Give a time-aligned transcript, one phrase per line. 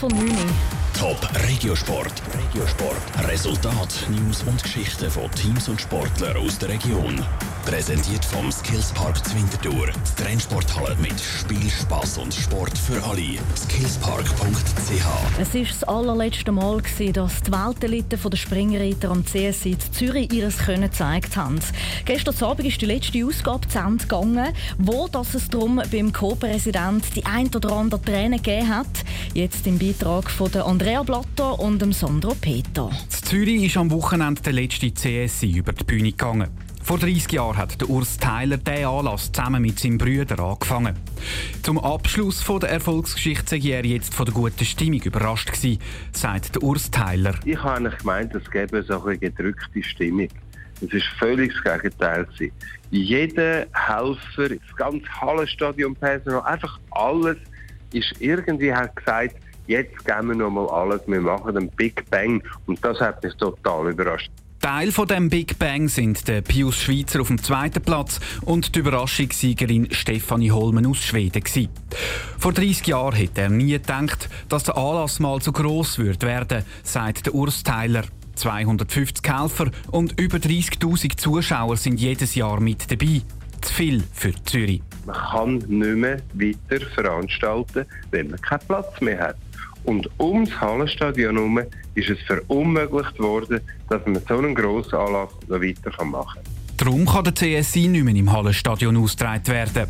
[0.00, 0.30] von 9
[0.98, 2.22] Top Regiosport.
[2.34, 3.28] Regiosport.
[3.28, 7.22] Resultat, News und Geschichten von Teams und Sportlern aus der Region.
[7.66, 9.88] Präsentiert vom Skillspark Zwintertour.
[9.88, 13.36] Die Trennsporthalle mit Spiel, Spass und Sport für alle.
[13.54, 14.79] Skillspark.ch.
[15.38, 20.90] Es war das allerletzte Mal, dass die Weltelite der Springreiter am CSI Zürich ihres Können
[20.90, 21.60] gezeigt haben.
[22.04, 27.04] Gestern Abend ist die letzte Ausgabe zu Ende gegangen, wo das es darum beim Co-Präsident
[27.14, 29.04] die ein oder andere Tränen gegeben hat.
[29.32, 32.90] Jetzt im Beitrag von Andrea Blatter und Sandro Peter.
[32.90, 36.48] In Zürich ist am Wochenende der letzte CSI über die Bühne gegangen.
[36.90, 40.96] Vor 30 Jahren hat der Urs Tyler diesen Anlass zusammen mit seinem Brüder angefangen.
[41.62, 46.64] Zum Abschluss der Erfolgsgeschichte sei er jetzt von der guten Stimmung überrascht gewesen, sagt der
[46.64, 47.36] Urs Tyler.
[47.44, 50.26] Ich habe eigentlich gemeint, es gäbe so eine gedrückte Stimmung.
[50.80, 52.26] Es war völlig das Gegenteil.
[52.90, 57.36] Jeder Helfer, das ganze Hallenstadion, Personal, einfach alles
[57.92, 59.36] ist irgendwie hat gesagt,
[59.68, 62.42] jetzt geben wir noch mal alles, wir machen den Big Bang.
[62.66, 64.32] Und das hat mich total überrascht.
[64.60, 68.80] Teil von dem Big Bang sind der Pius Schweizer auf dem zweiten Platz und die
[68.80, 71.42] Überraschungssiegerin Stefanie Holmen aus Schweden.
[71.42, 71.70] Gewesen.
[72.38, 76.62] Vor 30 Jahren hätte er nie gedacht, dass der Anlass mal so gross wird werden,
[76.82, 78.02] sagt der Urs Tyler.
[78.34, 83.22] 250 Helfer und über 30.000 Zuschauer sind jedes Jahr mit dabei.
[83.62, 84.82] Zu viel für Zürich.
[85.06, 89.36] Man kann nicht mehr weiter veranstalten, wenn man keinen Platz mehr hat.
[89.84, 91.60] Und ums Hallenstadion herum
[91.94, 96.60] ist es verunmöglicht worden, dass man so einen grossen Anlass noch weiter machen kann.
[96.76, 99.86] Darum kann der CSI nicht mehr im Hallenstadion ausgetragen werden.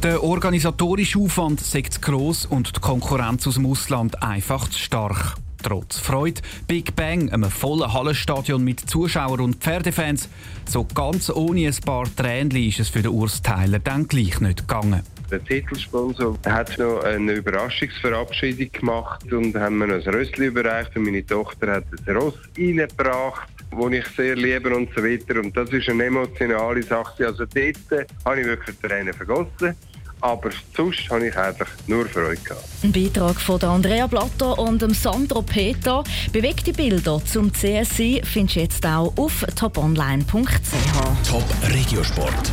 [0.00, 5.34] Der organisatorische Aufwand sei zu gross und die Konkurrenz aus dem Ausland einfach zu stark.
[5.62, 10.28] Trotz Freude, Big Bang, einem vollen Hallenstadion mit Zuschauern und Pferdefans,
[10.66, 14.68] so ganz ohne ein paar Tränen ist es für den Urs Tyler dann gleich nicht
[14.68, 15.02] gegangen.
[15.30, 21.24] Der Titelsponsor hat noch eine Überraschungsverabschiedung gemacht und haben mir ein Rössli überreicht und meine
[21.24, 25.40] Tochter hat ein Ross reingebracht das ich sehr liebe und so weiter.
[25.40, 27.26] Und das ist eine emotionale Sache.
[27.26, 29.74] Also dort habe ich wirklich Tränen vergossen.
[30.22, 32.64] Aber sonst habe ich eigentlich nur Freude gehabt.
[32.82, 36.04] Ein Beitrag von Andrea Blatter und Sandro Peter.
[36.30, 41.26] Bewegte Bilder zum CSI findest du jetzt auch auf toponline.ch.
[41.26, 42.52] Top Regiosport.